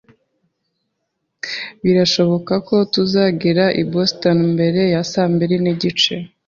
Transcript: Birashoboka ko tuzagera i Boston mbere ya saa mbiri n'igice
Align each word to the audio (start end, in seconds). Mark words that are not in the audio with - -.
Birashoboka 1.83 2.53
ko 2.67 2.75
tuzagera 2.93 3.65
i 3.81 3.83
Boston 3.91 4.37
mbere 4.53 4.81
ya 4.93 5.01
saa 5.11 5.29
mbiri 5.33 5.55
n'igice 5.63 6.15